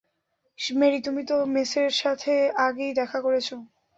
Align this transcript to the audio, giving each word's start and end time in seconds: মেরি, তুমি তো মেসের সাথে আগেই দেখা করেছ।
মেরি, 0.59 0.99
তুমি 1.01 1.21
তো 1.25 1.35
মেসের 1.47 1.89
সাথে 1.95 2.33
আগেই 2.59 2.91
দেখা 2.93 3.19
করেছ। 3.21 3.47